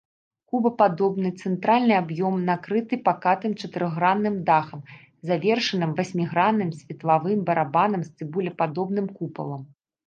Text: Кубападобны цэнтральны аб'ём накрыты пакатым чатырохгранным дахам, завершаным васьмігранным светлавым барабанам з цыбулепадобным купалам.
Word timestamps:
Кубападобны 0.53 1.29
цэнтральны 1.41 1.93
аб'ём 2.01 2.39
накрыты 2.47 2.99
пакатым 3.09 3.51
чатырохгранным 3.65 4.35
дахам, 4.49 4.81
завершаным 5.33 5.91
васьмігранным 6.01 6.71
светлавым 6.83 7.39
барабанам 7.53 8.01
з 8.11 8.17
цыбулепадобным 8.17 9.07
купалам. 9.19 9.63